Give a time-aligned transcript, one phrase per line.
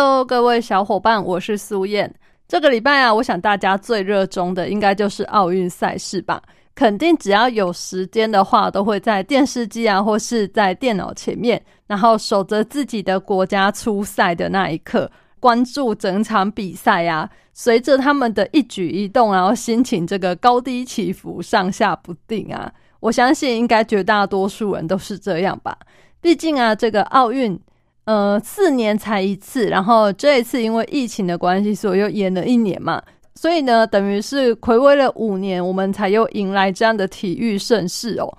[0.00, 2.14] ？Hello，各位小伙伴，我是苏燕。
[2.46, 6.40] 这个礼拜啊，我想大家最热衷的应该就是奥运赛事吧。
[6.76, 17.28] 肯定只要有时间的话，都会在电视机啊，或是在电脑前面，然后守着自己的国家出赛的那一刻，关注整场比赛啊。
[17.52, 22.72] 随着他们的一举一动，然后心情这个高低起伏、上下不定啊。
[23.00, 25.76] 我相信应该绝大多数人都是这样吧。
[26.20, 27.60] 毕竟啊，这个奥运。
[28.08, 33.02] 呃，四年才一次，然后这一次因为疫情的关系，所以又延了一年嘛，
[33.34, 38.38] 所以呢，等于是暌违了五年，我们才又迎来这样的体育盛世哦。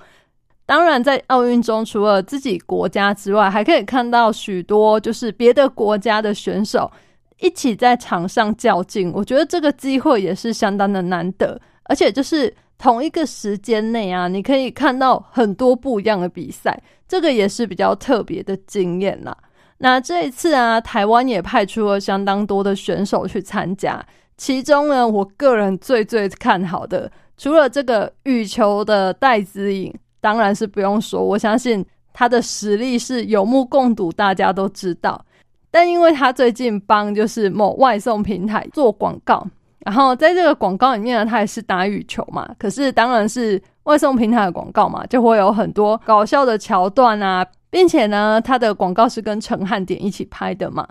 [0.65, 6.91] 当然，在奥运中，除了自己国家之外，还可以看到许多就是别的国家的选手
[7.39, 19.37] 一起在场上较劲，我觉得这个机会也是相当的难得，而且就是同一个时间内啊，你可以看到很多不一样的比赛，这个也是比较特别的经验啦。
[19.79, 24.05] 那这一次啊，台湾也派出了相当多的选手去参加。
[24.37, 35.25] 其中呢，我个人最最看好的，除了这个羽球的戴资颖，当然是不用说，我相信他的实力是有目共睹，大家都知道。
[35.71, 39.45] 但因为他最近帮就是某外送平台做广告，
[39.79, 42.49] 然后在这个广告里面呢，他也是打羽球嘛。
[42.57, 47.43] 可是当然是外送平台的广告嘛，就会有很多搞笑的桥段啊。
[47.71, 50.87] 并且呢，他的广告是跟陈汉典一起拍的嘛？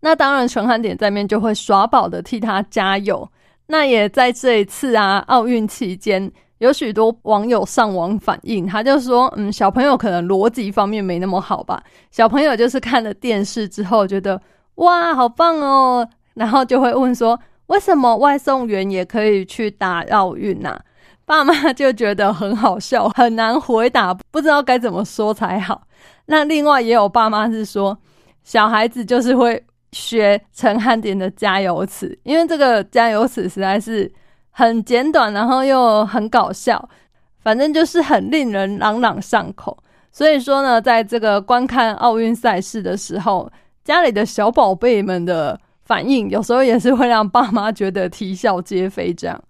[0.00, 3.28] 那当然，陈汉典在面就会耍宝的替他加油。
[3.66, 11.82] 那也在这一次啊，奥运期间，有许多网友上网反映，他就说：“嗯，小朋友可能逻辑方面没那么好吧？
[12.12, 14.40] 小朋友就是看了电视之后觉得
[14.76, 20.78] 哇，好棒哦，然后就会问说，为什么外送员也可以去打奥运呐？”
[21.26, 25.82] 爸妈就觉得很好笑，很难回答，不知道该怎么说才好。
[26.26, 27.96] 那另外也有爸妈是说，
[28.42, 34.10] 小孩子就是会学陈汉典的加油词，因为这个加油词实在是
[34.50, 36.88] 很简短，然后又很搞笑，
[37.40, 39.76] 反正就是很令人朗朗上口。
[40.10, 43.50] 所以说呢，在这个观看奥运赛事的时候，
[43.82, 49.42] 家里的小宝贝们的反应，有时候也是会让爸妈觉得啼笑皆非这样。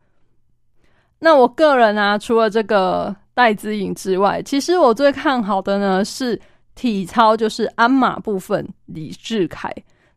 [1.24, 6.38] 那我个人啊，除了这个戴资颖之外，其实我最看好的呢是
[6.74, 9.74] 体操，就是鞍马部分李智凯。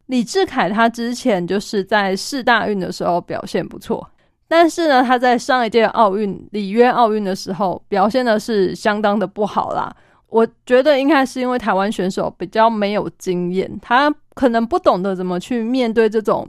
[0.07, 4.05] 李智凯他之前就是在世大运的时候表现不错，
[4.49, 9.95] 但是呢，他在上一届奥运里约奥运的时候表现的是相当的不好啦。
[10.27, 16.45] 我觉得应该是因为台湾选手比较没有经验，他可能不懂得怎么去面对这种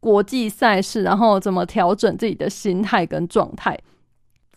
[0.00, 3.78] 国际赛事，然后怎么调整自己的心态跟状态。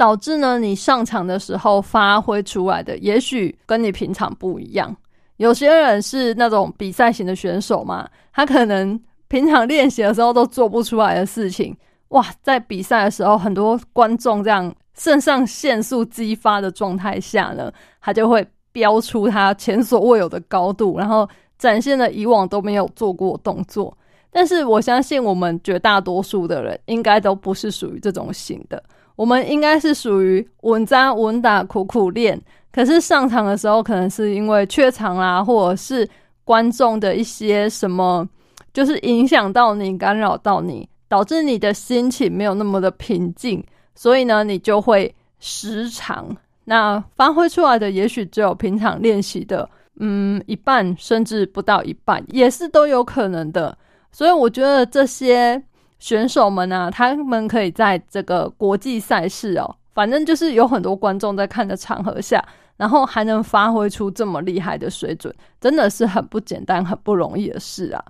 [0.01, 4.97] 导致呢，你上场的时候发挥出来的，也许跟你平常不一样。
[5.37, 21.29] 有些人是那种比赛型的选手嘛，他可能平常练习的时候都做不出来的事情，哇，在比赛的时候，很多观众这样肾上腺素激发的状态下呢，他就会飙出他前所未有的高度，然后
[21.59, 23.95] 展现了以往都没有做过动作。
[24.31, 28.81] 但是我相信，我们绝大多数的人应该都不是属于这种型的。
[29.15, 32.41] 我们应该是属于稳扎稳打、苦苦练，
[32.71, 36.07] 可是上场的时候，可能是因为怯场啦，或者是
[36.43, 38.27] 观众的一些什么，
[38.73, 43.63] 就是影响到你、干扰到你，导致你的心情没有那么的平静，
[43.93, 46.35] 所以呢，你就会失常。
[46.65, 49.69] 那发挥出来的，也许只有平常练习的，
[49.99, 53.77] 嗯，一半甚至不到一半，也是都有可能的。
[54.11, 55.61] 所以我觉得这些。
[56.01, 62.43] 选手们啊，他们可以在这个国际赛事哦，反正就是有很多观众在看的场合下，
[62.75, 68.03] 然后还能发挥出这么厉害的水准，真的是很不简单、很不容易的事啊。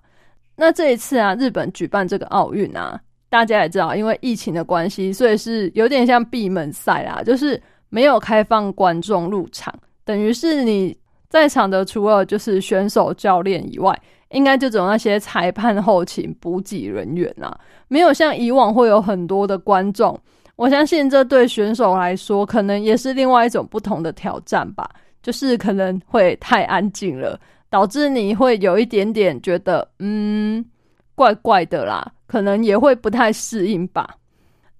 [0.56, 2.98] 那这一次啊，日本举办这个奥运啊，
[3.30, 9.74] 大家也知道，因为疫情的关系，所以是有点像闭门赛啦，就是没有开放观众入场，
[10.06, 10.98] 等于是你
[11.28, 14.02] 在场的除了就是选手、教练以外。
[14.32, 17.58] 应该就只有那些裁判、后勤、补给人员啊，
[17.88, 20.20] 没有像以往会有很多的观众。
[20.56, 24.90] 我相信这对选手来说，可能也是另外一种不同的挑战吧。
[25.24, 27.40] 就是可能会太安静了，
[27.70, 30.66] 导致你会有一点点觉得，嗯，
[31.14, 32.12] 怪怪的啦。
[32.26, 34.16] 可能也会不太适应吧。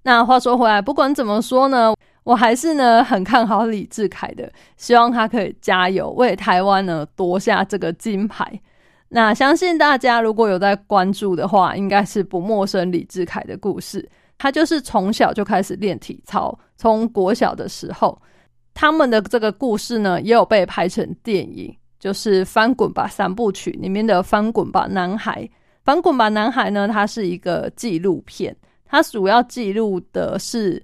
[0.02, 1.94] 那话说回来，不管怎么说呢，
[2.24, 8.60] 我还是呢很看好李志凯的，希望他可以加油，为台湾呢夺下这个金牌。
[9.14, 14.08] 那相信大家如果有在关注的话，应该是不陌生李志凯的故事。
[14.38, 18.20] 他就是从小就开始练体操，从国小的时候，
[18.72, 25.42] 他们的这个故事呢也有被拍成电影，就是《翻滚吧三部曲》里面的《翻滚吧男孩》。
[25.84, 28.56] 《翻滚吧男孩》呢，它是一个纪录片。
[28.86, 30.82] 他主要记录的是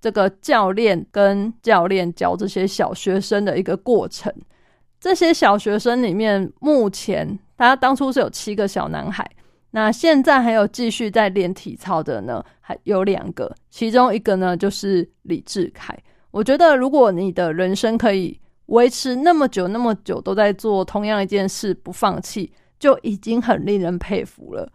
[0.00, 4.32] 这个教练跟教练教这些小学生的一个过程。
[4.98, 9.28] 这些小学生里面，目前他当初是有七个小男孩，
[9.70, 15.96] 那现在还有继续在练体操的呢，还有两个，其中一个呢就是李志凯。
[16.30, 24.70] 我觉得，如果你的人生可以维持那么久、那么久都在做同样一件事不放弃，就已经很令人佩服了。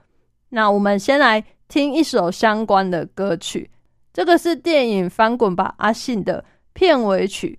[0.49, 1.43] 那我们先来。
[1.71, 3.71] 听一首相关的歌曲，
[4.11, 6.43] 这个是电影《翻滚吧，阿信》的
[6.73, 7.57] 片尾曲，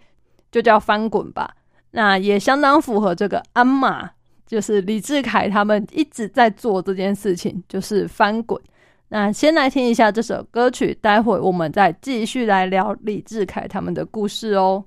[0.50, 1.50] 就叫《翻滚吧》。
[1.92, 4.10] 那也相当符合这个鞍马，
[4.52, 8.60] 就是李志凯他们一直在做这件事情，就是翻滚。
[9.08, 14.84] 那先来听一下这首歌曲，待会我们再继续来聊李志凯他们的故事哦。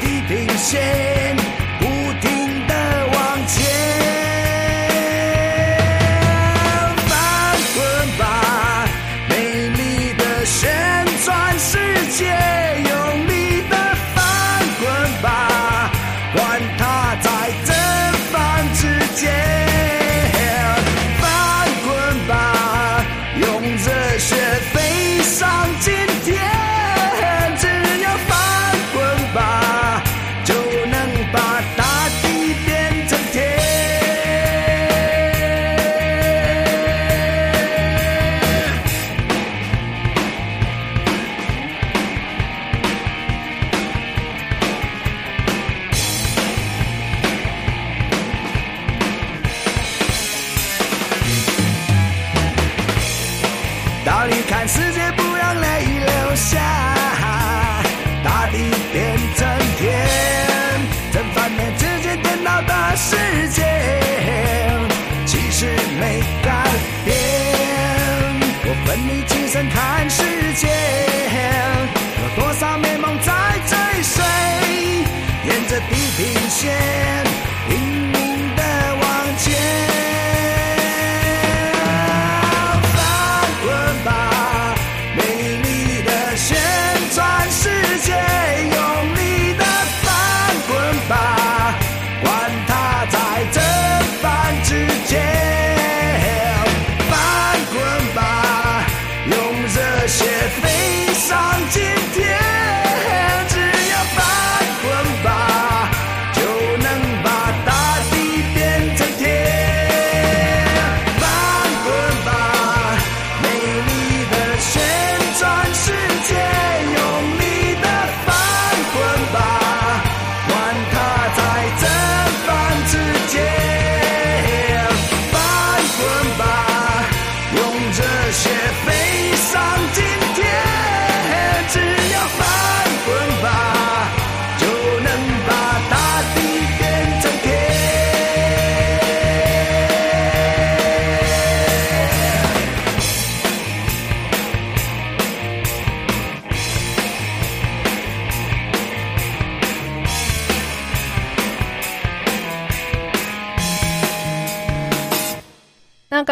[0.00, 1.36] 地平线，
[1.78, 1.84] 不
[2.20, 2.72] 停地
[3.12, 3.56] 往前。
[7.08, 7.10] 翻
[7.74, 7.78] 滚
[8.18, 8.22] 吧，
[9.28, 9.32] 美
[9.68, 10.70] 丽的旋
[11.24, 11.78] 转世
[12.10, 12.24] 界，
[12.88, 13.76] 用力的
[14.14, 14.18] 翻
[14.80, 14.88] 滚
[15.22, 15.90] 吧，
[16.34, 16.38] 管
[16.78, 16.80] 它
[17.20, 17.28] 在
[17.64, 17.68] 正
[18.32, 18.34] 反
[18.74, 18.80] 之
[19.14, 19.22] 间。
[21.20, 21.24] 翻
[21.84, 21.88] 滚
[22.26, 23.04] 吧，
[23.36, 24.34] 用热血
[24.72, 25.46] 飞上
[25.82, 26.09] 天。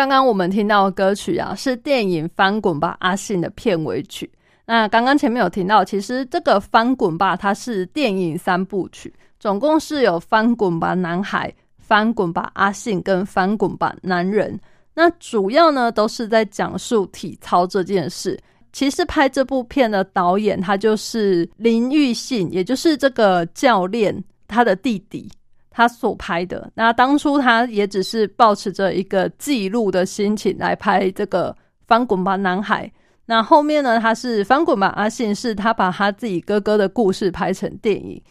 [0.09, 4.29] 刚刚我们听到的歌曲啊，是电影《翻滚吧，阿信》的片尾曲。
[4.65, 11.47] 那刚刚前面有听到，其实这个《翻滚吧》它是电影三部曲，总共是有《翻滚吧，男孩》、
[11.77, 14.55] 《翻滚吧，阿信》跟《翻滚吧，男人》。
[14.95, 18.41] 那主要呢都是在讲述体操这件事。
[18.73, 25.31] 其实拍这部片的导演他就是林玉信，也就是这个教练他的弟弟，
[25.71, 26.71] 他所拍的。
[26.75, 31.51] 那当初他也只是抱持着一个记录的心情来拍这个
[31.87, 32.87] 《翻滚吧，男孩》。
[33.31, 34.01] 那后面呢？
[34.01, 38.23] 他是翻滚吧，阿信是他把他自己哥哥的故事拍成电影。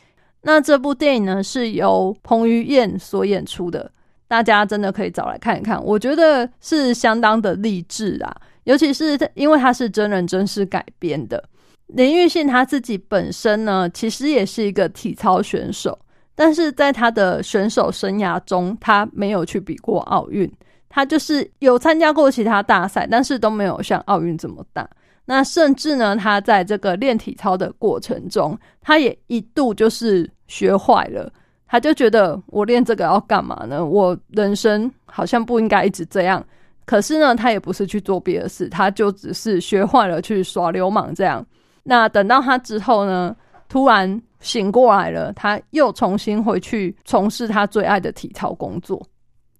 [0.41, 3.91] 那这部电影呢，是由彭于晏所演出的，
[4.27, 5.79] 大家真的可以找来看一看。
[5.83, 11.43] 我觉得是相当的励志啊，尤其是因为他是真人真事改编的。
[11.87, 15.97] 林玉信他自己本身呢，其实也是一个体操选手，
[16.39, 20.49] 但是在他的选手生涯中，他没有去比过奥运。
[20.87, 24.87] 他就是有参加过其他大赛，但是都没有像奥运这么大。
[25.25, 31.27] 那甚至呢，他在这个练体操的过程中，他也一度就是学坏了。
[31.67, 33.83] 他就觉得我练这个要干嘛呢？
[33.83, 36.43] 我人生好像不应该一直这样。
[36.85, 41.45] 可是呢，他也不是去做别的事，他就只是学坏了去耍流氓这样。
[41.83, 43.35] 那等到他之后呢，
[43.67, 49.01] 突然醒过来了，他又重新回去从事他最爱的体操工作。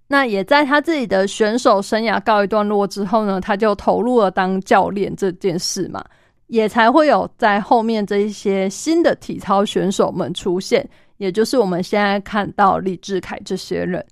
[0.07, 6.03] 那也在他自己的选手生涯告一段落之后呢，他就投入了当教练这件事嘛，
[6.47, 14.05] 也才会有在后面这一些新的体操选手们出现，也就是我们现在看到李志凯这些人。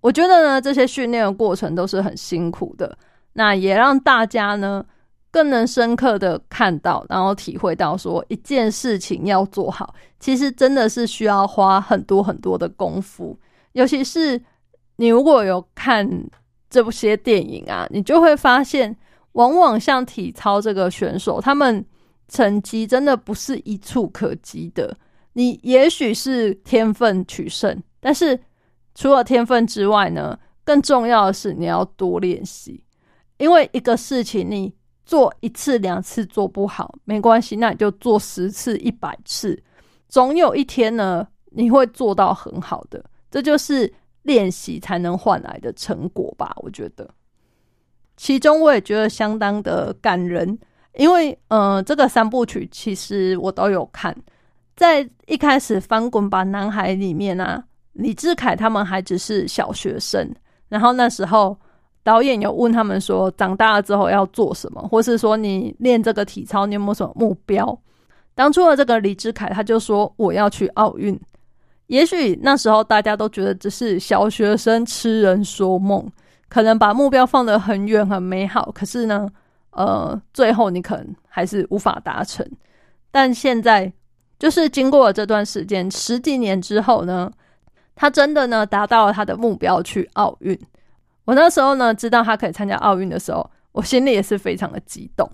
[0.00, 2.98] 我觉得呢，这些训练的过程都是很辛苦的，
[3.32, 4.84] 那也让大家呢
[5.36, 13.38] 更能深刻的看到，然后体会到说一件事情要做好，其实真的是需要花很多很多的功夫，
[13.72, 14.40] 尤其是。
[14.98, 16.08] 你如果有看
[16.70, 18.96] 这些电影啊，你就会发现，
[19.32, 21.84] 往往像体操这个选手，他们
[22.28, 24.96] 成绩真的不是一触可及的。
[25.34, 28.40] 你也许是天分取胜，但是
[28.94, 32.82] 除了天分之外呢，更重要的是你要多练习。
[33.36, 34.72] 因为一个事情你
[35.06, 39.58] 做一次两次做不好没关系，那你就做十次一百次，
[40.08, 43.02] 总有一天呢，你会做到很好的。
[43.30, 43.90] 这就是。
[44.26, 47.08] 练习才能换来的成果吧，我觉得。
[48.16, 50.58] 其中我也觉得相当的感人，
[50.96, 54.12] 因为呃，这个三部曲其实我都有看。
[54.74, 60.28] 在一开始《翻滚吧，男孩》里面啊，李志凯他们还只是小学生，
[60.68, 61.56] 然后那时候
[62.06, 67.76] 导演有问他们说，长大了之后要做什么，或是说你练这个体操，你有没有什么目标？
[68.32, 71.20] 当初的这个李志凯他就说，我要去奥运。
[71.88, 76.08] 也许那时候大家都觉得只是小学生痴人说梦，
[76.48, 79.28] 可能把目标放得很远很美好，可是呢，
[79.72, 82.48] 呃，最后你可能还是无法达成。
[83.10, 83.92] 但现在
[84.38, 87.28] 就是经过了这段时间十几年之后呢，
[87.96, 90.56] 他真的呢达到了他的目标去奥运。
[91.26, 95.30] 我那时候呢知道他可以参加奥运的时候，我心里也是非常的激动，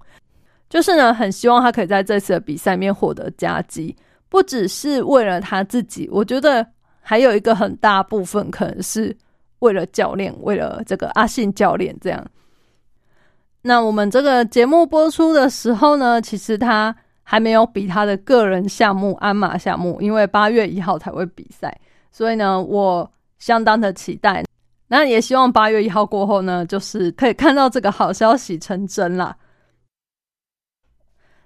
[0.68, 3.94] 就是呢很希望他可以在这次的比赛里面获得佳绩。
[4.28, 6.66] 不只是为了他自己，我觉得
[7.02, 9.14] 还有一个很大部分可能是
[9.58, 12.26] 为了教练，为了这个阿信教练这样。
[13.60, 21.78] 那我们这个节目播出的时候呢，其实他还没有比他的个人项目鞍马项目，因为八月一号才会比赛，
[22.10, 24.42] 所以呢，我相当的期待。
[24.94, 29.34] 那也希望八月一号过后呢，就是可以看到这个好消息成真啦。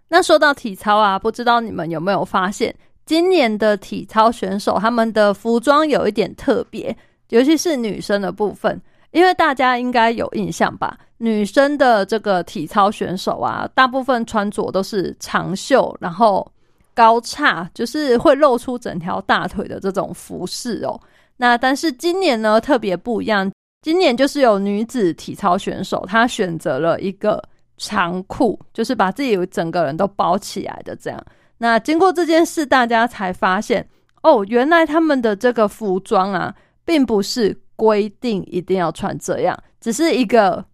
[0.08, 2.74] 那说到体操啊，不知道你们有没有发现，
[3.04, 6.96] 今年的体操选手他们的服装有一点特别，
[7.28, 10.98] 尤其是女生的部分，因为大家应该有印象吧？
[11.18, 16.44] 女生的这个体操选手啊，大部分穿着都是长袖，然后
[16.94, 21.00] 高叉，就是会露出整条大腿的这种服饰哦。
[21.36, 23.50] 那但是今年呢，特别不一样，
[23.82, 27.42] 今年就是有女子体操选手，她选择了一个。
[27.78, 31.22] 长裤就是把自己整个人都包起来的，这样。
[31.58, 33.86] 那经过这件事，大家才发现
[34.22, 36.54] 哦，原来他们的这个服装啊，
[36.86, 40.64] 并不是规定一定要穿这样，只是一个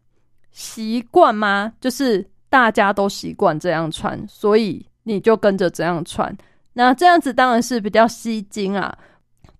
[0.52, 1.72] 习惯吗？
[1.80, 6.32] 就是大家都习惯这样穿，所以你就跟着这样穿。
[6.74, 8.96] 那这样子当然是比较吸睛啊。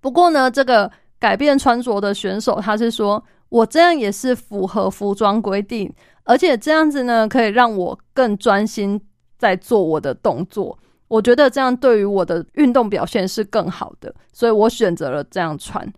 [0.02, 5.90] 不过呢，这个改变穿着的选手，他是说我这样也是符合服装规定。
[6.24, 9.00] 而且这样子呢，可以让我更专心
[9.38, 10.78] 在做我的动作。
[11.08, 15.90] 我觉得这样对于我的运动表现是更好的，所以我选择了这样穿。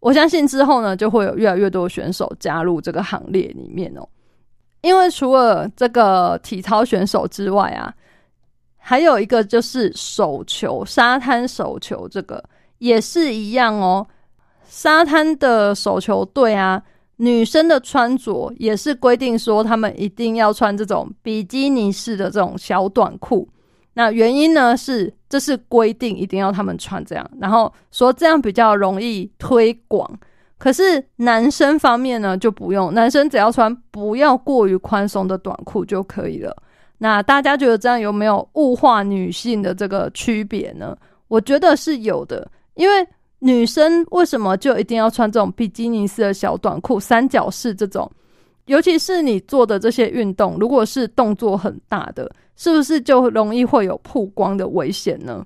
[0.00, 4.08] 我相信之后呢，就会有越来越多选手加入这个行列里面哦。
[4.80, 7.94] 因为除了这个体操选手之外啊，
[8.76, 12.42] 还有一个就是手球，沙滩手球这个
[12.82, 14.04] 也是一样哦。
[14.64, 16.82] 沙滩的手球队啊，
[17.16, 23.48] 女生的穿着也是规定说，她们一定要穿这种比基尼式的这种小短裤。
[23.94, 30.10] 那原因呢是，这是规定一定要他们穿这样，然后说这样比较容易推广。
[30.58, 36.56] 可是男生方面呢就不用，男生只要穿不要过于宽松的短裤就可以了。
[36.98, 40.96] 那大家觉得这样有没有物化女性的这个区别呢？
[41.28, 43.06] 我觉得是有的，因为
[43.40, 48.10] 女生为什么就一定要穿这种比基尼式的小短裤、三角式这种？
[48.66, 55.44] 尤其是你做的这些运动，如果是动作很大的，是不是就容易会有曝光的危险呢？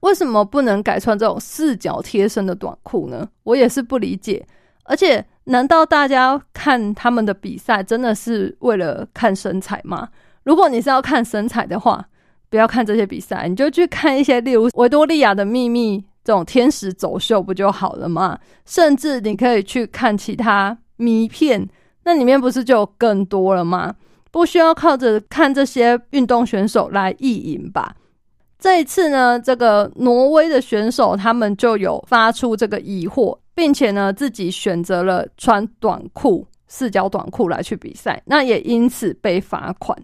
[0.00, 3.26] 为什么不能改穿这种四角贴身的短裤呢？
[3.44, 4.46] 我也是不理解。
[4.84, 10.08] 而且，难道大家看他们的比赛真的是为了看身材吗？
[10.42, 12.04] 如果你是要看身材的话，
[12.50, 18.38] 不要看这些比赛，你就去看一些例如《维多利亚的秘密》这种天使走秀不就好了吗？
[18.64, 21.68] 甚至你可以去看其他迷片，
[22.04, 23.94] 那里面不是就更多了吗？
[24.30, 27.94] 不需要靠着看这些运动选手来意淫吧。
[28.58, 39.98] 这一次呢，这个挪威的选手他们就有发出这个疑惑，并且呢自己选择了穿短裤、四角短裤来去比赛，那也因此被罚款。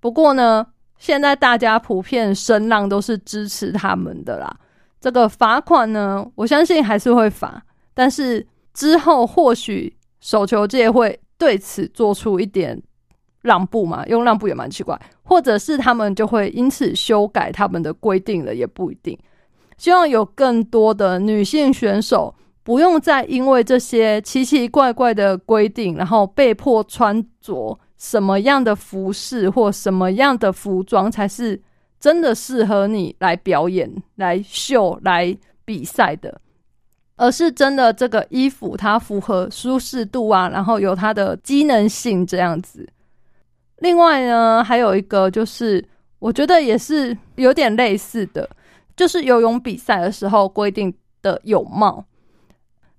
[0.00, 0.66] 不过呢，
[0.98, 4.56] 现在大家普遍声浪都是支持他们的啦。
[5.00, 7.62] 这个罚款呢，我相信还是会罚，
[7.94, 12.82] 但是之后或许手球界会对此做出一点。
[13.42, 19.16] 让步嘛，用让步也蛮奇怪，或者是他们就会因此修改他们的规定了，也不一定。
[19.76, 22.34] 希望有更多的女性选手
[22.64, 31.58] 不用再因为这些奇奇怪怪的规定，然后被迫穿着什么样的服饰或什么样的服装才是
[32.00, 36.40] 真的适合你来表演、来秀、来比赛的，
[37.16, 42.88] 而是真的这个衣服它符合舒适度啊，然后有它的机能性这样子。
[43.78, 45.84] 另外呢，还有一个就是，
[46.18, 48.48] 我觉得也是有点类似的，
[48.96, 52.04] 就是游泳比赛的时候规定的泳帽。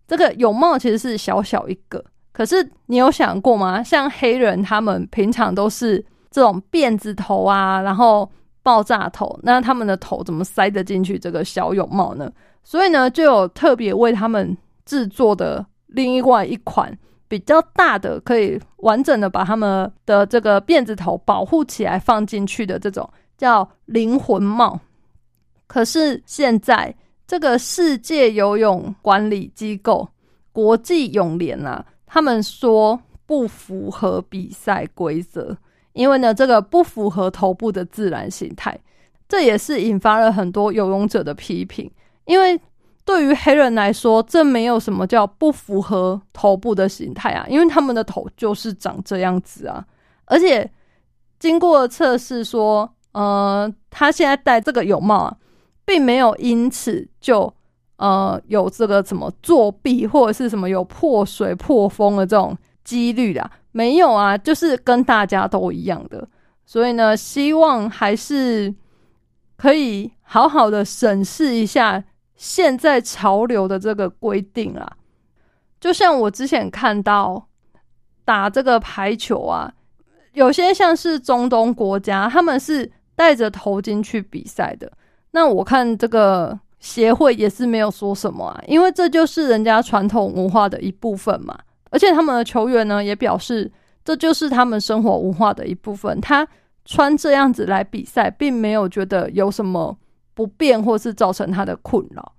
[0.08, 3.84] 这个泳帽其实是小小一个，可是你有想过吗？
[3.84, 8.30] 像黑人他们平常都是这种辫子头啊，然后
[8.70, 12.32] 爆炸头，那他们的头怎么塞得进去这个小泳帽呢？
[12.64, 14.56] 所以呢，就有特别为他们
[14.86, 16.96] 制作的另外一款。
[17.28, 24.80] 比较大的可以完整的把他们的这个辫子头保护起来放进去的这种叫灵魂帽，
[25.66, 26.94] 可是现在
[27.26, 30.08] 这个世界游泳管理机构
[30.52, 35.58] 国际泳联啊，他们说不符合比赛规则，
[35.94, 38.80] 因为呢这个不符合头部的自然形态，
[39.28, 41.90] 这也是引发了很多游泳者的批评，
[42.26, 42.60] 因为。
[43.06, 49.84] 对于黑人来说，这没有什么叫不符合头部的形态啊，因为他们的头就是长这样子啊。
[50.26, 50.70] 而且
[51.40, 55.36] 经过测试说，呃，他现在戴这个泳帽啊，
[55.86, 57.52] 并没有因此就
[57.96, 62.56] 呃有这个什么作弊或者是什么有破水破风的这种
[62.90, 66.28] 几率啦，没有啊，就是跟大家都一样的。
[66.66, 68.74] 所以呢，希望还是
[69.56, 72.04] 可以好好的审视一下。
[72.36, 74.98] 现在潮流的这个规定啊，
[75.80, 77.48] 就像我之前看到
[78.26, 79.72] 打这个排球啊，
[80.34, 84.92] 有些像是中东国家，他们是戴着头巾去比赛的。
[85.32, 91.56] 那我看这个协会也是没有说什么啊，因为这就是人家传统文化的一部分嘛。
[91.90, 93.72] 而且他们的球员呢，也表示
[94.04, 96.20] 这就是他们生活文化的一部分。
[96.22, 96.48] 他
[96.86, 99.98] 穿这样子来比赛，并没有觉得有什么。
[100.36, 102.32] 不便，或是造成他的困扰。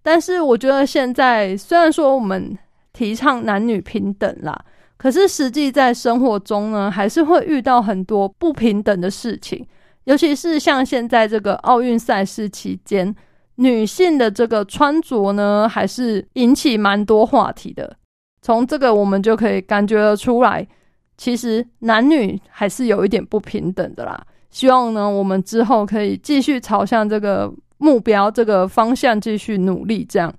[0.00, 2.56] 但是，我觉得现在虽然说我们
[2.94, 4.58] 提倡男女平等啦，
[4.96, 9.66] 可是实际在生活中呢，还是会遇到很多不平等的事情。
[10.04, 13.14] 尤其是像现在这个奥运赛事期间，
[13.56, 17.94] 女性的这个穿着呢，还是引起蛮多话题的。
[18.44, 20.68] 从这个我们就可以感觉得出来，
[21.16, 24.22] 其实男女还是有一点不平等的啦。
[24.50, 30.04] 希望呢，我们之后可以继续朝向这个目标、这个方向继续努力。
[30.04, 30.30] 这样，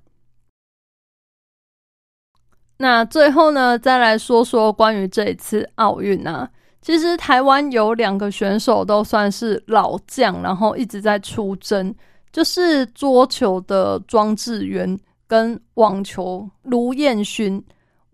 [2.76, 6.48] 那最后呢，再来说说关于这一次奥运啊。
[6.80, 11.92] 其实台湾有两个选手都算是老将，然后一直在出征，
[12.30, 17.60] 就是桌球的庄智渊跟网球卢彦勋，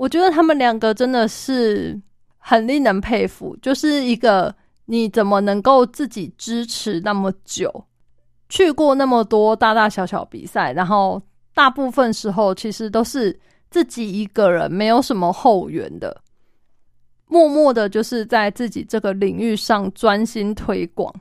[0.03, 1.97] 我觉得他们两个真的是
[2.37, 4.53] 很令人佩服，就是一个
[4.87, 7.85] 你怎么能够自己支持那么久，
[8.49, 11.23] 去过那么多大大小小比赛，然后
[11.55, 13.39] 大部分时候其实都是
[13.71, 16.21] 自己一个人，没有什么后援的，
[17.29, 21.15] 默默的就是在自己这个领域上专心推广，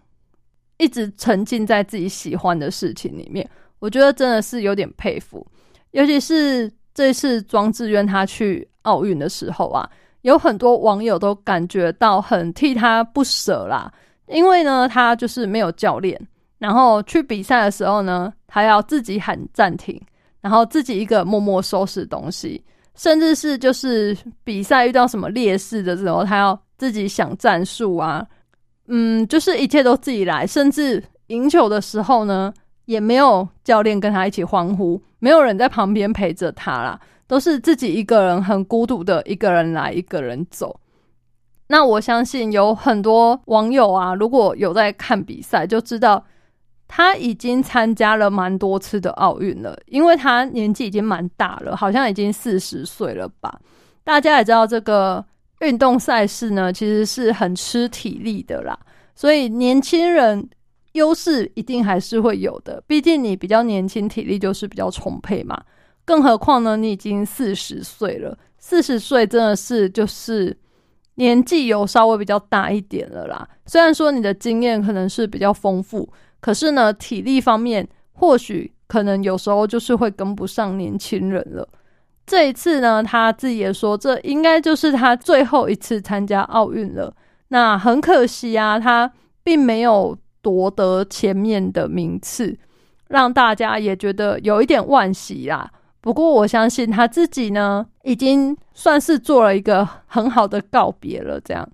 [0.79, 3.47] 一直沉浸在自己喜欢的事情里面。
[3.77, 5.45] 我觉得真的是有点佩服，
[5.91, 9.89] 尤其是这次庄志渊他去奥运的时候啊，
[10.21, 13.91] 有很多网友都感觉到很替他不舍啦，
[14.27, 16.19] 因为呢，他就是没有教练，
[16.57, 19.99] 然后去比赛的时候呢，他要自己喊暂停，
[20.41, 22.63] 然后自己一个默默收拾东西，
[22.95, 28.25] 甚至是就是比赛遇到什么劣势的时候，他要自己想战术啊，
[28.87, 32.53] 嗯，就是一切都自己来，甚至赢球的时候呢。
[32.85, 36.99] 也没有教练跟他一起欢呼，没有人在旁边陪着他啦，
[37.31, 40.77] 都是自己一个人很孤独的一个人来，一个人走。
[41.65, 46.21] 那我相信有很多网友啊，如果有在看比赛，就知道
[46.89, 53.61] 他已经参加了蛮多次的奥运了，因为他年纪已经蛮大了，好像已经四十岁了吧。
[54.03, 55.23] 大家也知道，这个
[55.61, 58.77] 运动赛事呢，其实是很吃体力的啦，
[59.15, 60.45] 所以年轻人。
[60.91, 65.57] 优势一定还是会有的，毕竟你比较年轻，体力就是比较充沛嘛。
[66.11, 70.53] 更何况呢，你已经四十岁了，四十岁真的是就是
[71.15, 73.47] 年纪有稍微比较大一点了啦。
[73.65, 81.65] 虽然说你的经验可能是比较丰富，可是呢，体力方面或许可能有时候就是会跟不上年轻人了。
[82.25, 87.15] 这一次呢，他自己也说，这应该就是他最后一次参加奥运了。
[87.47, 89.09] 那很可惜啊，他
[89.43, 90.17] 并没有。
[90.43, 92.57] 夺得前面的名次，
[93.09, 95.71] 让大家也觉得有一点惋惜啦。
[96.01, 101.39] 不过我相信他自己呢，已经算是做了一个很好的告别了。
[101.39, 101.67] 这样，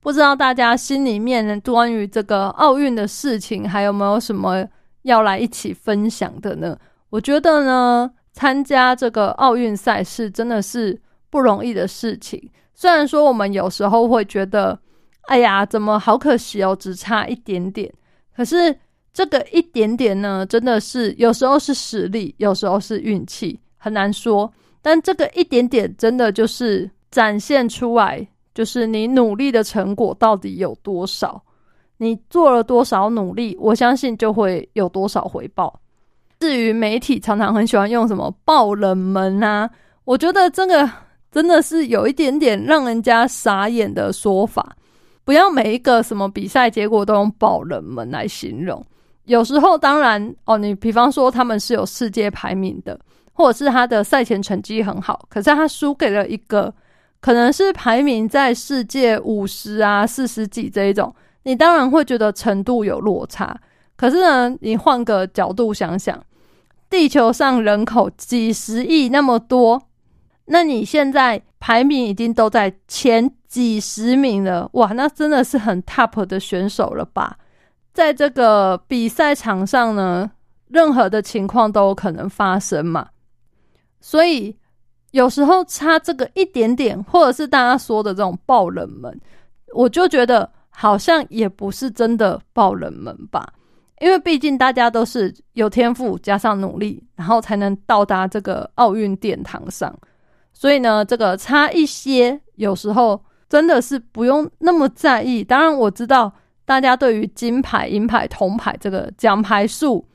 [0.00, 4.64] 不知道大家心里面关于这个奥运的事情，还有没有什么
[5.02, 6.78] 要来一起分享的呢？
[7.10, 12.50] 我觉得呢，参加这个奥运赛事真的是不容易的事情。
[12.74, 14.78] 虽然说我们有时候会觉得。
[15.26, 17.92] 哎呀，怎么好可惜哦，只差一点点。
[18.34, 18.74] 可是
[19.12, 24.50] 这个一点点呢，真的是有时候是实力，有时候是运气，很难说。
[24.82, 31.42] 但这个一点点，真的就是展现出来，就是你努力的成果到底有多少，
[31.98, 35.78] 你做了多少努力，我相信就会有多少回报。
[36.38, 39.68] 至于媒体常常很喜欢用什么爆冷门啊，
[40.04, 40.88] 我觉得这个
[41.30, 44.74] 真的是有一点点让人家傻眼的说法。
[45.24, 48.82] 不要每一个什么比赛结果都用爆冷门来形容。
[49.24, 52.98] 有时候当然哦，你比方说他们是有世界排名的，
[53.32, 56.72] 或者是他的赛前成绩很好，可是他输给了一个
[57.20, 63.58] 可能是排名在世界五十啊、四十几这一种，你当然会觉得程度有落差。
[63.96, 66.18] 可是呢，你换个角度想想，
[66.88, 69.82] 地球上人口几十亿那么多，
[70.46, 73.32] 那你现在排名已经都在前。
[73.50, 77.36] 几十名了，哇，那真的是很 top 的选手了吧？
[77.92, 80.30] 在这个比赛场上呢，
[80.68, 83.08] 任何的情况都有可能发生嘛。
[84.00, 84.56] 所以
[85.10, 89.20] 有时候差这个一点点，或者是大家说的这种爆冷门，
[89.74, 93.52] 我就觉得好像也不是真的爆冷门吧。
[94.00, 99.94] 因为毕竟大家都是有天赋加上努力，然后才能到达这个奥运殿堂上。
[100.52, 103.22] 所以呢，这个差一些，有时候。
[103.50, 105.42] 真的是不用那么在意。
[105.42, 106.32] 当然，我知道
[106.70, 110.06] 大家对于金牌、银牌、铜牌这个奖牌数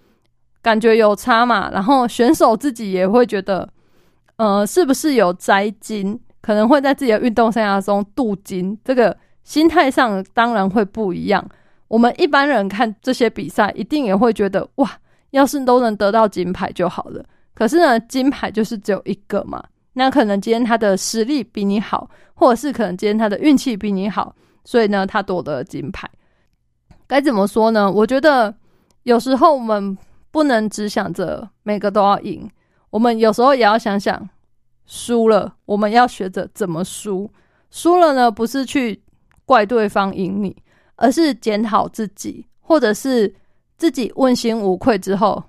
[0.61, 3.67] 感觉有差嘛，然后选手自己也会觉得，
[4.37, 11.45] 呃，是不是有摘金，可能会在自己的运动生涯中镀金，这个心态上当然会不一样。
[11.89, 14.89] 我们一般人看这些比赛，一定也会觉得，哇，
[15.31, 17.21] 要是都能得到金牌就好了。
[17.53, 19.61] 可是呢，金牌就是只有一个嘛。
[19.91, 26.09] 那可能今天他的实力比你好，或者是可能今天他的运气比你好，所以呢，他夺得了金牌。
[27.07, 27.91] 该怎么说呢？
[27.91, 28.53] 我觉得
[29.03, 29.97] 有时候我们
[30.31, 32.49] 不能只想着每个都要赢，
[32.89, 34.27] 我们有时候也要想想
[34.85, 37.29] 输了，我们要学着怎么输。
[37.69, 39.01] 输了呢，不是去
[39.45, 40.55] 怪对方赢你，
[40.95, 43.33] 而是检讨自己，或者是
[43.77, 45.43] 自己问心无愧之后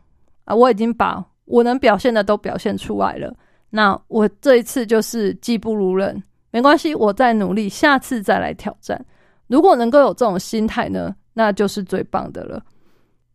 [0.45, 3.35] 啊，我已经把我能表现的都表现出来了。
[3.71, 9.05] 那我这一次就是技不如人，没关系，我再努力，下次再来挑战。
[9.47, 12.63] 如果能够有这种心态呢，那就是最棒的了。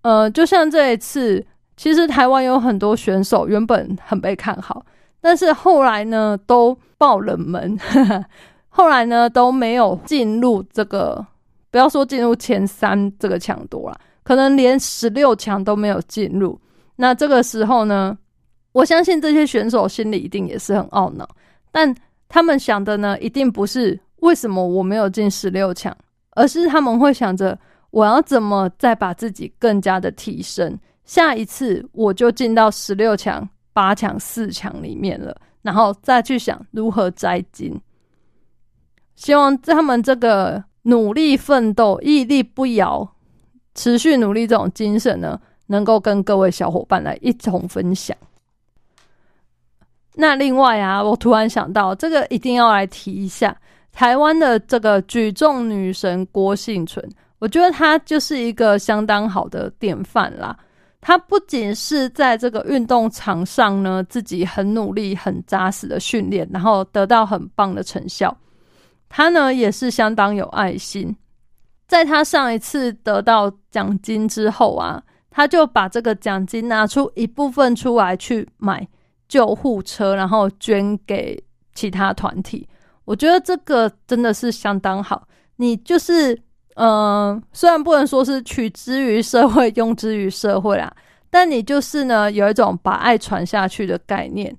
[0.01, 1.45] 呃，就像这一次，
[1.77, 4.83] 其实台湾有很多选手原本很被看好，
[5.21, 7.77] 但是后来呢都爆冷门，
[8.69, 11.23] 后来呢都没有进入这个，
[11.69, 16.59] 不要说进入前三这个强度了，可能连十六强都没有进入。
[16.95, 18.17] 那这个时候呢，
[18.71, 21.29] 我相信这些选手心里一定也是很懊恼，
[21.71, 21.93] 但
[22.27, 25.95] 他们想的呢，一定不是为什么我没有进十六强，
[26.31, 27.55] 而是他们会想着
[27.91, 30.77] 我要怎么再把自己更加的提升。
[31.05, 37.79] 下一次我就进到十六强、八强、四强里面了，然后再去想如何摘金。
[39.15, 43.07] 希望他们这个努力奋斗、屹立不摇、
[43.75, 48.15] 持续努力这种精神呢，能够跟各位小伙伴来一同分享。
[50.15, 53.55] 那另外啊，我突然想到，这个一定要来提一下
[53.91, 57.07] 台湾的这个举重女神郭幸存，
[57.41, 60.55] 我觉得他就是一个相当好的典范啦。
[61.01, 68.37] 他不仅是在这个运动场上呢，自己很努力、很扎实的训练，然后得到很棒的成效。
[69.09, 71.17] 他呢也是相当有爱心，
[71.87, 75.01] 在他上一次得到奖金之后啊，
[75.31, 78.87] 他就把这个奖金拿出一部分出来去买
[79.27, 82.69] 救护车，然后捐给其他团体。
[83.05, 85.27] 我觉得这个真的是相当好。
[85.55, 86.39] 你就是。
[86.75, 90.93] 嗯，虽然不能说是取之于社会，用之于社会啦，
[91.29, 94.55] 但你就是呢，有一种把爱传下去的概念。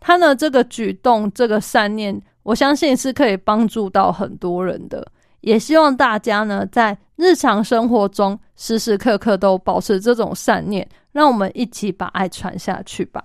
[0.00, 5.06] 他呢，这个举动，这个善念，我相信是可以帮助到很多人的。
[5.40, 13.22] 也希望大家呢，在日常生活中时时刻刻都保持这种善念，让我们一起把爱传下去吧。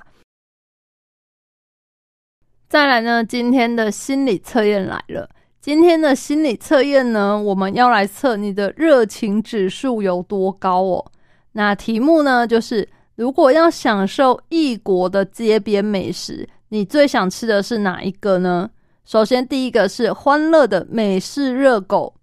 [2.67, 5.27] 再来呢，今天的心理测验来了。
[5.61, 11.11] 今天的心理测验呢，我们要来测你的热情指数有多高哦。
[11.51, 18.69] 那题目呢，就是如果要享受异国的街边美食，你最想吃的是哪一个呢？
[19.03, 22.15] 首先，第一个是欢乐的美式热狗，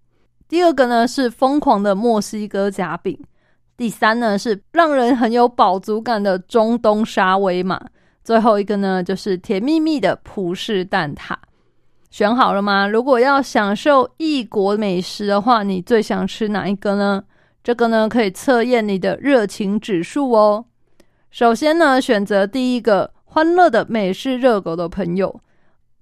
[0.49, 3.19] 第二个呢是疯狂的墨西哥夹饼，
[3.77, 7.79] 第三呢是让人很有饱足感的中东沙威玛，
[8.23, 11.35] 最后一个呢就是甜蜜蜜的葡式蛋挞。
[12.09, 12.87] 选好了吗？
[12.87, 17.23] 如果要享受异国美食的话，你最想吃哪一个呢？
[17.63, 20.65] 这个呢可以测验你的热情指数哦。
[21.29, 25.41] 首先呢，选择第一个欢乐的美式热狗的朋友，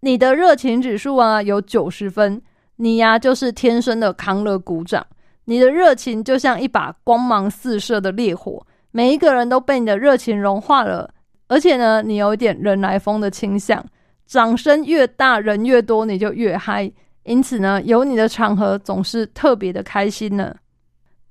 [0.02, 2.40] 你的热情指数啊有九十分，
[2.78, 5.06] 你呀就是天生的康乐鼓掌。
[5.46, 11.10] 你的热情就像一把光芒四射的烈火，每一个人都被你的热情融化了。
[11.48, 13.84] 而且呢，你有一点人来疯的倾向。
[14.26, 16.92] 掌声越大，人越多，你就越嗨。
[17.24, 20.56] 因此呢，有你的场合总是特别的开心呢。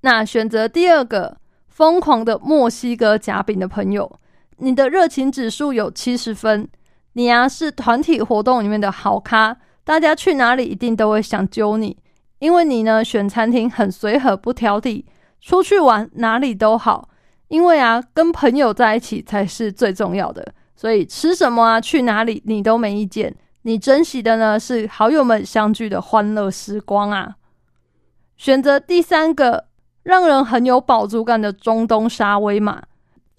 [0.00, 1.36] 那选择第二个
[1.68, 4.20] 疯狂的墨西哥夹饼的朋友，
[4.58, 6.68] 你的热情指数有七十分。
[7.12, 11.96] 你呀是团体活动里面的好咖，大家去哪里一定都会想揪你，
[12.40, 15.04] 因为你呢选餐厅很随和不挑剔，
[15.40, 17.08] 出去玩哪里都好。
[17.46, 20.52] 因为啊，跟朋友在一起才是最重要的。
[20.76, 23.34] 所以吃什么啊，去哪里你都没意见。
[23.62, 27.36] 你珍惜的呢是好友们相聚的欢乐时光啊。
[28.36, 29.66] 选择第三个
[30.02, 32.82] 让人很有饱足感的中东沙威玛，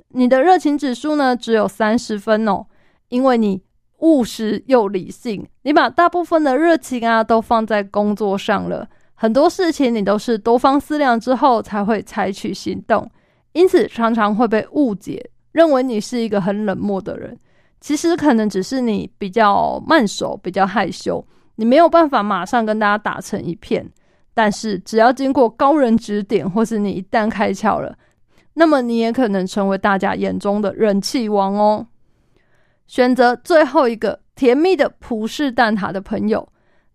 [0.09, 2.65] 你的热情指数呢只有三十分哦，
[3.09, 3.61] 因为你
[3.99, 13.11] 务实又理性，你把大部分的热情啊都放在工作上了，很多事情你都是多方思量之后才会采取行动，
[13.51, 15.29] 因此常常会被误解。
[15.55, 17.39] 认为你是一个很冷漠的人，
[17.79, 23.89] 其实可能只是你比较慢熟、比较害羞，你没有办法马上跟大家打成一片。
[24.33, 27.97] 但是只要经过高人指点，或是你一旦开窍了，
[28.55, 31.87] 那么你也可能成为大家眼中的人气王哦。
[32.85, 36.45] 选择最后一个甜蜜的葡式蛋挞的朋友，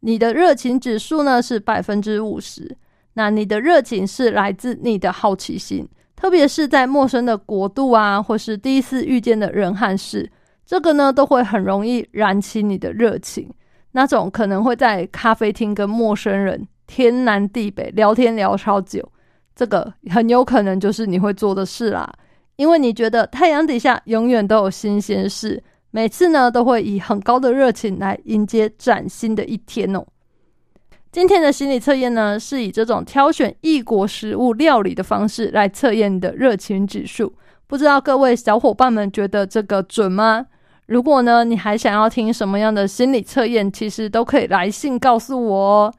[0.01, 2.77] 你的热情指数呢是百分之五十，
[3.14, 5.88] 那你的热情是来自你的好奇心。
[6.21, 10.31] 特别是在陌生的国度啊，或是第一次遇见的人和事，
[10.67, 13.51] 这个呢都会很容易燃起你的热情。
[13.93, 19.11] 那种可能会在咖啡厅跟陌生人天南地北聊天聊超久，
[19.57, 22.13] 这个很有可能就是你会做的事啦。
[22.57, 30.05] 因为你觉得太阳底下永远都有新鲜事，每次呢都会以很高的热情来迎接崭新的一天哦。
[31.12, 37.35] 今天的心理测验呢，是以这种挑选异国食物料理的方式来测验你的热情指数。
[37.66, 40.46] 不知道各位小伙伴们觉得这个准吗？
[40.87, 45.94] 如果呢，你还想要听什么样的心理测验，其实都可以来信告诉我哦。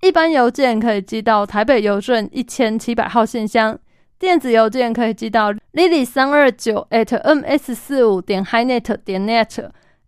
[0.00, 3.78] 一般邮件可以寄到台北邮政一千七百号信箱，
[4.18, 9.26] 电子邮件可以寄到 lily 三二九 at ms 四五点 hinet 点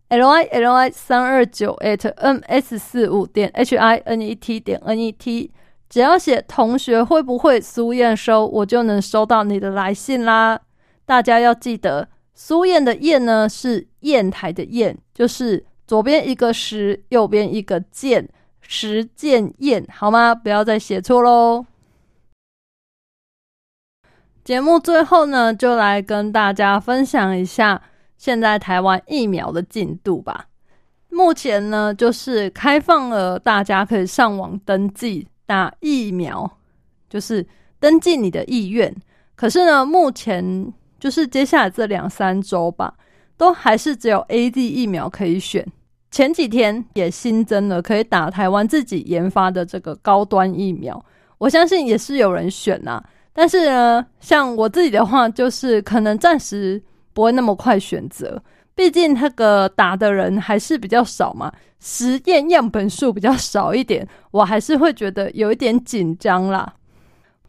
[0.09, 4.99] l y l y 三二九 at ms 四五点 h i n e t 点 n
[4.99, 5.51] e t。
[5.89, 10.61] 只要写同学会不会苏燕收，我就能收到你的来信啦。
[11.05, 18.29] 大家要记得，苏燕的燕呢是砚台的砚，就是左边一个石，右边一个剑，
[18.61, 20.35] 石剑砚，好吗？
[20.35, 21.65] 不要再写错喽。
[24.43, 27.81] 节目最后呢，就来跟大家分享一下
[28.17, 30.47] 现在台湾疫苗的进度吧。
[31.09, 36.51] 目前呢，就是开放了，大家可以上网登记打疫苗，
[37.09, 37.47] 就是
[37.81, 38.95] 登记你的意愿。
[39.35, 42.93] 可是呢，目前就是接下来这两三周吧，
[43.37, 45.67] 都还是只有 A D 疫苗可以选。
[46.11, 51.03] 前几天也新增了可以打台湾自己研发的这个高端疫苗，
[51.39, 53.03] 我相信也是有人选呐。
[53.33, 56.83] 但是呢，像我自己的话，就是可能暂时
[57.17, 58.39] 不会那么快选择，
[58.75, 61.51] 毕竟那个打的人还是比较少嘛，
[61.81, 66.71] 实验样本数比较少一点，我还是会觉得有一点紧张啦。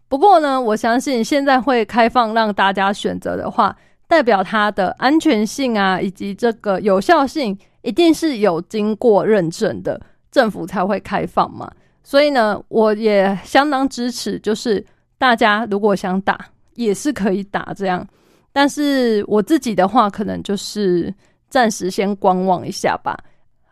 [0.07, 3.75] 不过呢，我相信现在会开放让大家选择的话，
[4.07, 9.99] 代表它的安全性啊，以及这个有效性，一定是有经过认证的，
[10.31, 11.69] 政府才会开放嘛。
[12.03, 14.85] 所以呢，我也相当支持，就是。
[15.19, 16.37] 大家如果想打，
[16.75, 18.07] 也是可以打这样，
[18.57, 21.13] 但是我自己的话，可能就是
[21.47, 23.15] 暂时先观望一下吧。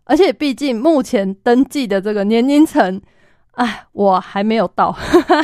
[0.04, 3.02] 而且毕竟目前登记的这个年龄层，
[3.54, 4.95] 哎，我还没有到，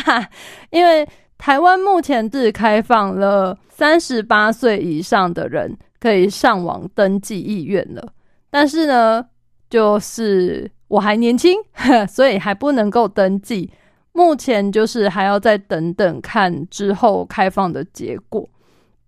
[0.69, 8.13] 因为台湾目前只开放了三十八岁以上的人可以上网登记意愿了，
[8.51, 9.25] 但是呢，
[9.71, 11.57] 就是我还年轻，
[12.07, 13.71] 所以还不能够登记。
[14.11, 18.47] 目前就是还要再等等看之后开放的结果。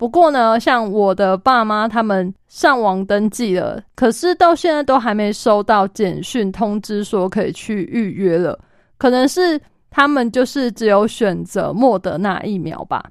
[0.04, 8.60] 不过呢，像我的爸妈他们上网登记了，可是到现在都还没收到简讯通知说可以去预约了。
[8.98, 9.58] 可能是
[9.90, 13.02] 他们就是只有选择莫德纳疫苗吧，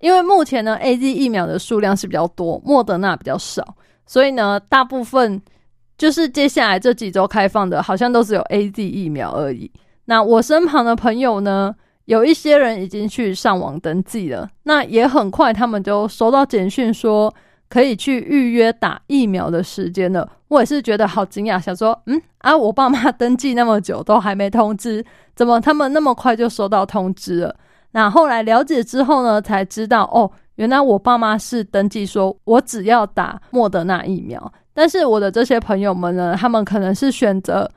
[0.00, 3.62] 因为目前呢 A Z 疫苗的数量是比较多，莫德纳比较少，
[4.04, 5.40] 所以呢，大部分
[5.96, 9.70] 就是接下来这几周开放的，好像都是有 A Z 疫苗而已。
[10.06, 11.72] 那我身旁的朋友呢，
[12.10, 17.32] 有一些人已经去上网登记了，那也很快他们就收到简讯说
[17.68, 20.28] 可以去预约打疫苗的时间了。
[20.48, 25.04] 我也是觉得好惊讶，想说，嗯啊，我爸妈登记那么久都还没通知，
[25.36, 27.54] 怎么他们那么快就收到通知了？
[27.92, 37.70] 那后来了解之后呢，才知道哦，原来我爸妈是登记说我只要打莫德纳疫苗，但是我的这些朋友们呢，他们可能是选择。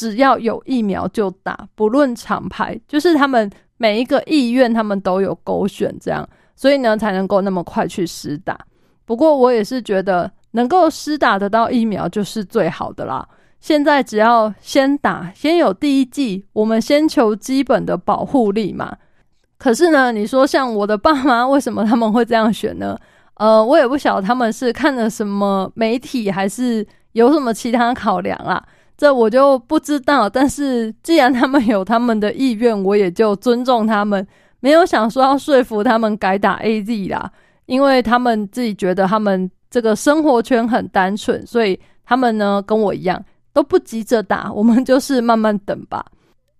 [0.00, 8.58] 只要有疫苗就打，不论厂牌，就是他们每一个意愿，他们都有勾选这样，所以呢才能够那么快去施打。
[9.04, 13.28] 不过我也是觉得能够施打得到疫苗就是最好的啦。
[13.60, 18.96] 现在只要先打，先有第一剂，我们先求基本的保护力嘛。
[19.58, 22.96] 可是呢，你说像我的爸妈，为什么他们会这样选呢？
[23.34, 28.62] 呃，我也不晓得他们是看了什么媒体，还是有什么其他考量啦。
[29.00, 34.26] 这我就不知道，但是既然他们有他们的意愿，我也就尊重他们，
[34.60, 37.32] 没有想说要说服他们改打 A Z 啦，
[37.64, 46.04] 因为他们自己觉得他们这个生活圈很单纯，所以他们呢跟我一样都不急着打，我们就是慢慢等吧。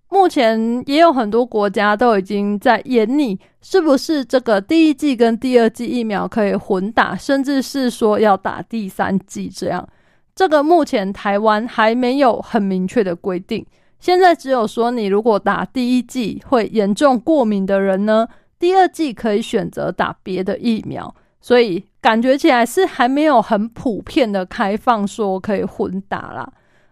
[0.09, 9.87] 目前也有很多国家都已经在研拟，是不是这个第一季跟第二季疫苗可以混打，甚至是说要打第三季这样。
[10.35, 13.65] 这个目前台湾还没有很明确的规定，
[13.99, 18.27] 现在只有说你如果打第一剂会严重过敏的人呢，
[18.59, 26.51] 第二剂可以选择打别的疫苗，所以感觉起来是还没有很普遍的开放说可以混打啦。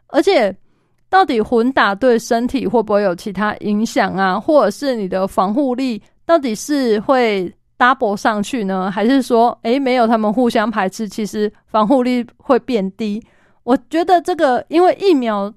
[0.09, 0.55] 而且
[1.09, 4.39] 到底混打对身体会不会有其他影响啊？
[4.39, 13.23] 或者是你的防护力到底是会？double 上去呢，还是说，诶，没有他们互相排斥，其实防护力会变低？
[13.69, 15.53] 我觉得这个，因为疫苗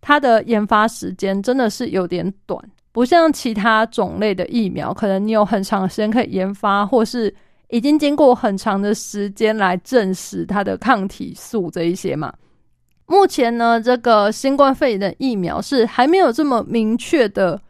[0.00, 2.56] 它的研发时间真的是有点短，
[2.92, 7.34] 不像其他种类的疫苗，可能你有很长时间可以研发，或是
[7.70, 12.32] 已经经过很长的时间来证实它的抗体素这一些嘛。
[13.06, 17.60] 目前呢，这个新冠肺炎的疫苗是还没有这么明确的。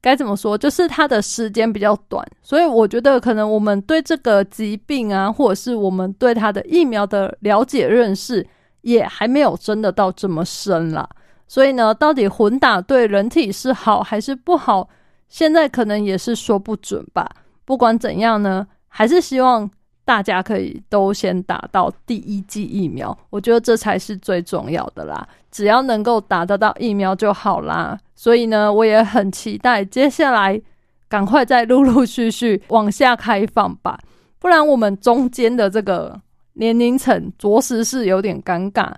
[0.00, 0.56] 该怎么说？
[0.56, 8.46] 就是它的时间比较短，所以我觉得可能我们对这个疾病啊，或者是我们对它的疫苗的了解认识，
[8.84, 11.08] 也还没有真的到这么深啦。
[11.46, 14.88] 所以呢，到底混打对人体是好还是不好，
[15.28, 17.28] 现在可能也是说不准吧。
[17.64, 19.70] 不管怎样呢，还是希望
[20.04, 25.26] 大家可以都先打到第一剂疫苗，我觉得这才是最重要的啦。
[25.50, 27.98] 只要能够打得到疫苗就好啦。
[28.14, 30.60] 所以呢，我也很期待接下来
[31.08, 33.98] 赶快再陆陆续续往下开放吧，
[34.38, 36.20] 不然我们中间的这个
[36.54, 38.92] 年龄层着实是有点尴尬，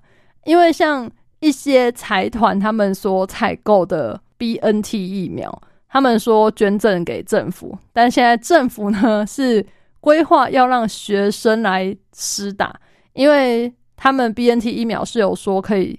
[0.45, 5.63] 因为像一些财团他们所采购的 BNT 疫苗。
[5.89, 9.65] 他们说捐赠给政府，但现在政府呢是
[9.99, 12.79] 规划要让学生来施打，
[13.15, 15.99] 因为他们 BNT 疫苗是有说可以，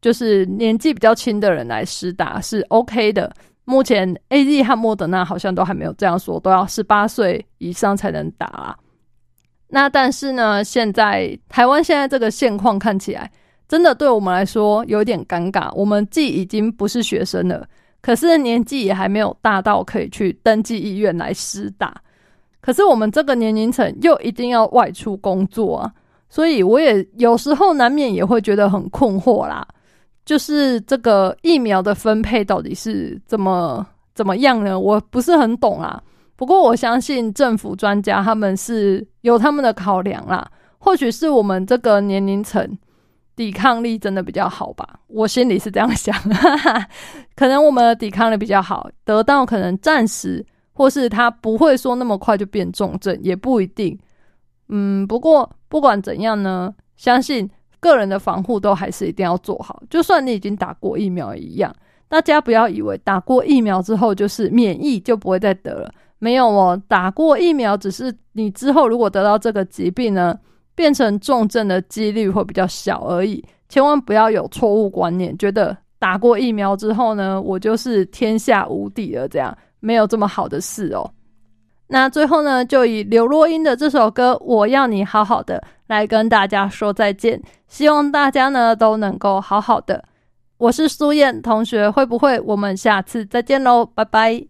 [0.00, 3.30] 就是年纪比较轻的人来施打是 OK 的。
[3.66, 8.74] 目前 AZ 和莫德纳好像都还没有这样说，都要十八岁以上才能打啊。
[9.68, 13.30] 那但是呢，现在台湾现在这个现况看起来，
[13.68, 15.72] 真的对我们来说有点尴尬。
[15.74, 17.66] 我们既已经不是学生了。
[18.02, 21.92] 可是年纪也还没有大到可以去登记医院来施打，
[22.60, 25.92] 可是我们这个年龄层又一定要外出工作啊，
[26.28, 29.66] 所以我也有时候难免也会觉得很困惑啦。
[30.24, 34.78] 就是这个疫苗的分配到底是怎么怎么样呢？
[34.78, 36.00] 我不是很懂啊。
[36.36, 40.46] 不过我相信政府专家他们是有他们的考量啦，
[40.78, 42.78] 或许是我们这个年龄层。
[43.34, 44.98] 抵抗力真的比较好吧？
[45.08, 46.16] 我心里是这样想，
[47.36, 53.98] 可能我们的抵抗力比较好，得到可能暂时，或是他不会说那么快就变重症，也不一定。
[54.70, 57.46] 嗯，不过不管怎样呢，相信
[57.78, 59.82] 个人的防护都还是一定要做好。
[59.90, 61.70] 就算你已经打过疫苗一样，
[62.08, 70.38] 大家不要以为打过疫苗之后就是免疫就不会再得了，没有哦，打过疫苗只是你之后如果得到这个疾病呢。
[70.76, 81.10] 变成重症的几率会比较小而已，千万不要有错误观念，觉得打过疫苗之后呢，我就是天下无敌了，这样没有这么好的事哦。
[81.86, 85.56] 那最后呢，就以刘若英的这首歌《我要你好好的》
[85.86, 90.04] 来跟大家说再见，希望大家呢都能够好好的。
[90.58, 93.86] 我是苏燕同学，会不会我们下次再见喽？
[93.94, 94.44] 拜拜。